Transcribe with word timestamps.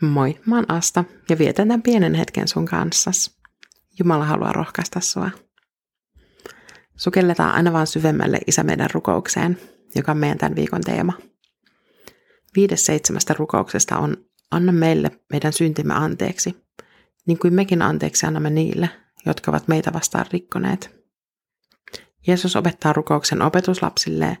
Moi, 0.00 0.40
mä 0.46 0.56
oon 0.56 0.70
Asta 0.70 1.04
ja 1.28 1.38
vietän 1.38 1.68
tämän 1.68 1.82
pienen 1.82 2.14
hetken 2.14 2.48
sun 2.48 2.66
kanssas. 2.66 3.38
Jumala 3.98 4.24
haluaa 4.24 4.52
rohkaista 4.52 5.00
sua. 5.00 5.30
Sukelletaan 6.96 7.54
aina 7.54 7.72
vaan 7.72 7.86
syvemmälle 7.86 8.38
Isä 8.46 8.62
meidän 8.62 8.90
rukoukseen, 8.92 9.58
joka 9.94 10.12
on 10.12 10.18
meidän 10.18 10.38
tämän 10.38 10.56
viikon 10.56 10.80
teema. 10.80 11.12
Viides 12.56 12.86
seitsemästä 12.86 13.34
rukouksesta 13.38 13.98
on 13.98 14.16
Anna 14.50 14.72
meille 14.72 15.10
meidän 15.32 15.52
syntimme 15.52 15.94
anteeksi, 15.94 16.64
niin 17.26 17.38
kuin 17.38 17.54
mekin 17.54 17.82
anteeksi 17.82 18.26
annamme 18.26 18.50
niille, 18.50 18.90
jotka 19.26 19.50
ovat 19.50 19.68
meitä 19.68 19.92
vastaan 19.92 20.26
rikkoneet. 20.32 21.04
Jeesus 22.26 22.56
opettaa 22.56 22.92
rukouksen 22.92 23.42
opetuslapsille, 23.42 24.38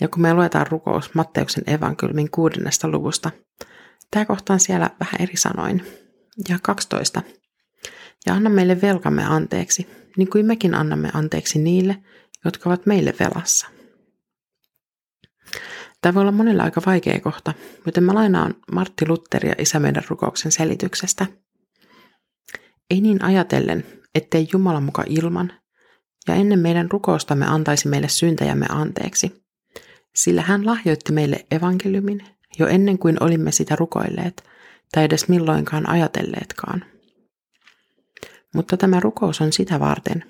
ja 0.00 0.08
kun 0.08 0.22
me 0.22 0.34
luetaan 0.34 0.66
rukous 0.66 1.14
Matteuksen 1.14 1.64
evankeliumin 1.66 2.30
kuudennesta 2.30 2.88
luvusta, 2.88 3.30
Tämä 4.10 4.24
kohta 4.24 4.52
on 4.52 4.60
siellä 4.60 4.90
vähän 5.00 5.20
eri 5.20 5.36
sanoin. 5.36 5.86
Ja 6.48 6.58
12. 6.62 7.22
Ja 8.26 8.34
anna 8.34 8.50
meille 8.50 8.80
velkamme 8.80 9.24
anteeksi, 9.24 9.86
niin 10.16 10.30
kuin 10.30 10.46
mekin 10.46 10.74
annamme 10.74 11.10
anteeksi 11.14 11.58
niille, 11.58 11.96
jotka 12.44 12.70
ovat 12.70 12.86
meille 12.86 13.14
velassa. 13.20 13.66
Tämä 16.00 16.14
voi 16.14 16.20
olla 16.20 16.32
monella 16.32 16.62
aika 16.62 16.82
vaikea 16.86 17.20
kohta, 17.20 17.54
joten 17.86 18.04
mä 18.04 18.14
lainaan 18.14 18.54
Martti 18.72 19.08
Lutteria 19.08 19.54
isä 19.58 19.80
meidän 19.80 20.02
rukouksen 20.08 20.52
selityksestä. 20.52 21.26
Ei 22.90 23.00
niin 23.00 23.24
ajatellen, 23.24 23.86
ettei 24.14 24.48
Jumala 24.52 24.80
muka 24.80 25.04
ilman, 25.06 25.52
ja 26.28 26.34
ennen 26.34 26.58
meidän 26.58 26.90
rukoustamme 26.90 27.46
antaisi 27.46 27.88
meille 27.88 28.08
syntejämme 28.08 28.66
anteeksi, 28.68 29.44
sillä 30.14 30.42
hän 30.42 30.66
lahjoitti 30.66 31.12
meille 31.12 31.46
evankeliumin, 31.50 32.24
jo 32.58 32.66
ennen 32.66 32.98
kuin 32.98 33.22
olimme 33.22 33.52
sitä 33.52 33.76
rukoilleet 33.76 34.44
tai 34.92 35.04
edes 35.04 35.28
milloinkaan 35.28 35.88
ajatelleetkaan. 35.88 36.84
Mutta 38.54 38.76
tämä 38.76 39.00
rukous 39.00 39.40
on 39.40 39.52
sitä 39.52 39.80
varten, 39.80 40.24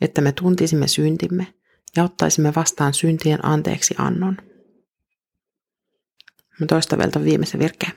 että 0.00 0.20
me 0.20 0.32
tuntisimme 0.32 0.88
syntimme 0.88 1.46
ja 1.96 2.04
ottaisimme 2.04 2.52
vastaan 2.56 2.94
syntien 2.94 3.46
anteeksi 3.46 3.94
annon. 3.98 4.36
Mä 6.60 6.66
toista 6.66 6.98
vielä 6.98 7.24
viimeisen 7.24 7.60
virkkeen. 7.60 7.92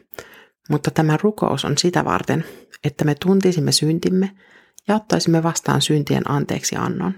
Mutta 0.70 0.92
tämä 0.92 1.18
rukous 1.22 1.66
on 1.66 1.78
sitä 1.78 2.06
varten, 2.06 2.46
että 2.84 3.06
me 3.06 3.16
tuntisimme 3.16 3.72
syntimme 3.72 4.32
ja 4.88 4.96
ottaisimme 4.96 5.44
vastaan 5.44 5.82
syntien 5.82 6.32
anteeksi 6.32 6.76
annon. 6.76 7.14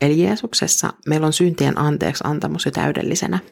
Eli 0.00 0.22
Jeesuksessa 0.22 0.92
meillä 1.06 1.26
on 1.26 1.32
syntien 1.32 1.78
anteeksi 1.78 2.24
antamus 2.26 2.64
jo 2.64 2.70
täydellisenä– 2.70 3.38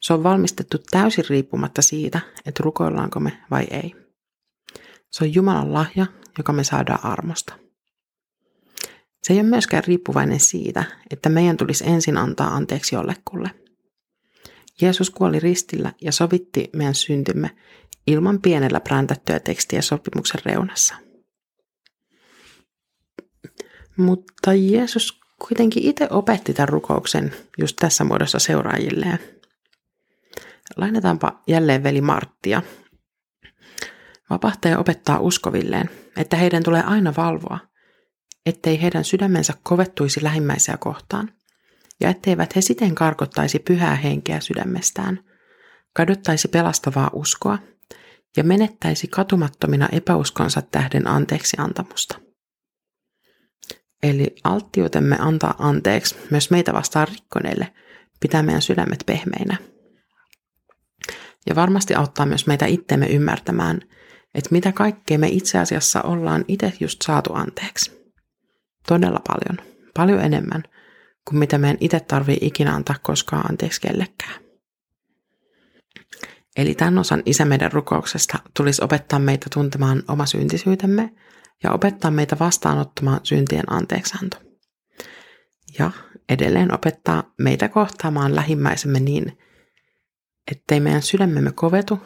se 0.00 0.12
on 0.12 0.22
valmistettu 0.22 0.76
täysin 0.90 1.24
riippumatta 1.28 1.82
siitä, 1.82 2.20
että 2.46 2.62
rukoillaanko 2.62 3.20
me 3.20 3.38
vai 3.50 3.66
ei. 3.70 3.94
Se 5.10 5.24
on 5.24 5.34
Jumalan 5.34 5.74
lahja, 5.74 6.06
joka 6.38 6.52
me 6.52 6.64
saadaan 6.64 7.04
armosta. 7.04 7.54
Se 9.22 9.32
ei 9.32 9.40
ole 9.40 9.48
myöskään 9.48 9.84
riippuvainen 9.84 10.40
siitä, 10.40 10.84
että 11.10 11.28
meidän 11.28 11.56
tulisi 11.56 11.84
ensin 11.86 12.16
antaa 12.16 12.48
anteeksi 12.48 12.94
jollekulle. 12.94 13.50
Jeesus 14.80 15.10
kuoli 15.10 15.40
ristillä 15.40 15.92
ja 16.00 16.12
sovitti 16.12 16.70
meidän 16.76 16.94
syntymme 16.94 17.50
ilman 18.06 18.40
pienellä 18.40 18.80
präntättyä 18.80 19.40
tekstiä 19.40 19.82
sopimuksen 19.82 20.40
reunassa. 20.44 20.94
Mutta 23.96 24.54
Jeesus 24.54 25.20
kuitenkin 25.48 25.82
itse 25.82 26.08
opetti 26.10 26.54
tämän 26.54 26.68
rukouksen 26.68 27.34
just 27.58 27.76
tässä 27.76 28.04
muodossa 28.04 28.38
seuraajilleen– 28.38 29.18
Lainataanpa 30.76 31.42
jälleen 31.46 31.82
veli 31.82 32.00
Marttia. 32.00 32.62
Vapahtaja 34.30 34.78
opettaa 34.78 35.18
uskovilleen, 35.20 35.90
että 36.16 36.36
heidän 36.36 36.62
tulee 36.62 36.82
aina 36.82 37.12
valvoa, 37.16 37.58
ettei 38.46 38.82
heidän 38.82 39.04
sydämensä 39.04 39.54
kovettuisi 39.62 40.24
lähimmäisiä 40.24 40.76
kohtaan, 40.76 41.32
ja 42.00 42.08
etteivät 42.08 42.56
he 42.56 42.60
siten 42.60 42.94
karkottaisi 42.94 43.58
pyhää 43.58 43.94
henkeä 43.94 44.40
sydämestään, 44.40 45.20
kadottaisi 45.92 46.48
pelastavaa 46.48 47.10
uskoa 47.12 47.58
ja 48.36 48.44
menettäisi 48.44 49.08
katumattomina 49.08 49.88
epäuskonsa 49.92 50.62
tähden 50.62 51.06
anteeksi 51.06 51.56
antamusta. 51.60 52.20
Eli 54.02 54.34
alttiutemme 54.44 55.16
antaa 55.20 55.54
anteeksi 55.58 56.16
myös 56.30 56.50
meitä 56.50 56.72
vastaan 56.72 57.08
rikkoneille 57.08 57.72
pitää 58.20 58.42
meidän 58.42 58.62
sydämet 58.62 59.02
pehmeinä– 59.06 59.56
ja 61.48 61.54
varmasti 61.54 61.94
auttaa 61.94 62.26
myös 62.26 62.46
meitä 62.46 62.66
itteemme 62.66 63.06
ymmärtämään, 63.06 63.80
että 64.34 64.48
mitä 64.50 64.72
kaikkea 64.72 65.18
me 65.18 65.28
itse 65.28 65.58
asiassa 65.58 66.02
ollaan 66.02 66.44
itse 66.48 66.72
just 66.80 67.02
saatu 67.02 67.34
anteeksi. 67.34 68.12
Todella 68.88 69.20
paljon, 69.28 69.66
paljon 69.94 70.20
enemmän 70.20 70.62
kuin 71.28 71.38
mitä 71.38 71.58
meidän 71.58 71.78
itse 71.80 72.00
tarvii 72.00 72.38
ikinä 72.40 72.74
antaa 72.74 72.96
koskaan 73.02 73.50
anteeksi 73.50 73.80
kellekään. 73.80 74.40
Eli 76.56 76.74
tämän 76.74 76.98
osan 76.98 77.22
isä 77.26 77.44
meidän 77.44 77.72
rukouksesta 77.72 78.38
tulisi 78.56 78.84
opettaa 78.84 79.18
meitä 79.18 79.46
tuntemaan 79.54 80.02
oma 80.08 80.26
syntisyytemme 80.26 81.14
ja 81.62 81.72
opettaa 81.72 82.10
meitä 82.10 82.36
vastaanottamaan 82.40 83.20
syntien 83.22 83.72
anteeksianto. 83.72 84.36
Ja 85.78 85.90
edelleen 86.28 86.74
opettaa 86.74 87.32
meitä 87.38 87.68
kohtaamaan 87.68 88.36
lähimmäisemme 88.36 89.00
niin, 89.00 89.38
ettei 90.52 90.80
meidän 90.80 91.02
sydämemme 91.02 91.52
kovetu 91.52 92.00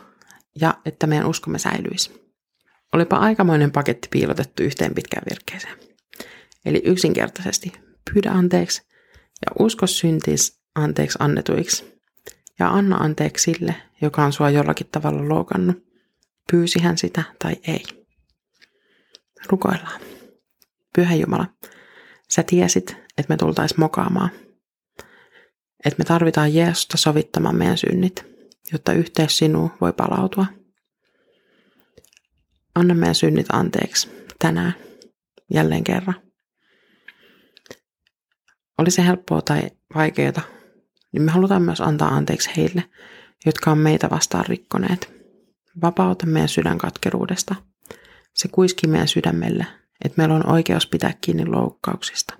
ja 0.60 0.74
että 0.84 1.06
meidän 1.06 1.28
uskomme 1.28 1.58
säilyisi. 1.58 2.24
Olipa 2.92 3.16
aikamoinen 3.16 3.72
paketti 3.72 4.08
piilotettu 4.10 4.62
yhteen 4.62 4.94
pitkään 4.94 5.22
virkkeeseen. 5.30 5.78
Eli 6.64 6.82
yksinkertaisesti 6.84 7.72
pyydä 8.12 8.30
anteeksi 8.30 8.82
ja 9.46 9.52
usko 9.58 9.86
syntis 9.86 10.60
anteeksi 10.74 11.18
annetuiksi 11.20 12.00
ja 12.58 12.68
anna 12.68 12.96
anteeksi 12.96 13.42
sille, 13.42 13.74
joka 14.02 14.24
on 14.24 14.32
sua 14.32 14.50
jollakin 14.50 14.88
tavalla 14.92 15.28
loukannut, 15.28 15.84
pyysi 16.50 16.78
hän 16.78 16.98
sitä 16.98 17.22
tai 17.38 17.56
ei. 17.66 17.84
Rukoillaan. 19.48 20.00
Pyhä 20.94 21.14
Jumala, 21.14 21.46
sä 22.30 22.42
tiesit, 22.42 22.96
että 23.18 23.28
me 23.28 23.36
tultais 23.36 23.76
mokaamaan. 23.76 24.30
Että 25.84 25.98
me 25.98 26.04
tarvitaan 26.04 26.54
Jeesusta 26.54 26.96
sovittamaan 26.96 27.56
meidän 27.56 27.78
synnit 27.78 28.33
jotta 28.72 28.92
yhteys 28.92 29.38
sinuun 29.38 29.70
voi 29.80 29.92
palautua. 29.92 30.46
Anna 32.74 32.94
meidän 32.94 33.14
synnit 33.14 33.46
anteeksi 33.52 34.10
tänään, 34.38 34.74
jälleen 35.54 35.84
kerran. 35.84 36.14
Oli 38.78 38.90
se 38.90 39.06
helppoa 39.06 39.42
tai 39.42 39.70
vaikeaa, 39.94 40.42
niin 41.12 41.22
me 41.22 41.30
halutaan 41.30 41.62
myös 41.62 41.80
antaa 41.80 42.08
anteeksi 42.08 42.50
heille, 42.56 42.84
jotka 43.46 43.70
on 43.70 43.78
meitä 43.78 44.10
vastaan 44.10 44.46
rikkoneet. 44.46 45.12
Vapauta 45.82 46.26
meidän 46.26 46.48
sydän 46.48 46.78
katkeruudesta. 46.78 47.54
Se 48.34 48.48
kuiski 48.48 48.86
meidän 48.86 49.08
sydämelle, 49.08 49.66
että 50.04 50.14
meillä 50.16 50.34
on 50.34 50.52
oikeus 50.52 50.86
pitää 50.86 51.14
kiinni 51.20 51.46
loukkauksista. 51.46 52.34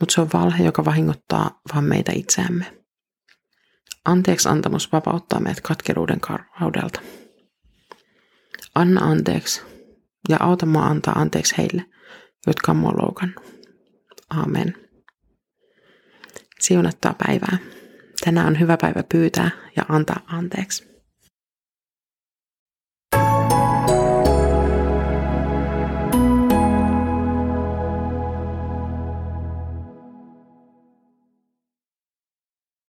Mutta 0.00 0.12
se 0.14 0.20
on 0.20 0.28
valhe, 0.32 0.64
joka 0.64 0.84
vahingoittaa 0.84 1.60
vain 1.74 1.84
meitä 1.84 2.12
itseämme. 2.14 2.85
Anteeksi 4.06 4.48
antamus 4.48 4.92
vapauttaa 4.92 5.40
meidät 5.40 5.60
katkeruuden 5.60 6.20
karvaudelta. 6.20 7.00
Anna 8.74 9.00
anteeksi 9.00 9.62
ja 10.28 10.36
auta 10.40 10.66
mua 10.66 10.82
antaa 10.82 11.14
anteeksi 11.14 11.54
heille, 11.58 11.84
jotka 12.46 12.72
on 12.72 12.76
mua 12.76 12.92
loukannut. 13.02 13.44
Amen. 14.30 14.74
Siunattaa 16.60 17.14
päivää. 17.26 17.58
Tänään 18.24 18.46
on 18.46 18.60
hyvä 18.60 18.76
päivä 18.76 19.02
pyytää 19.12 19.50
ja 19.76 19.82
antaa 19.88 20.20
anteeksi. 20.26 20.95